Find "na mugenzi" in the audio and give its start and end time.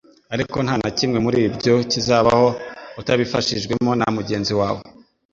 3.99-4.53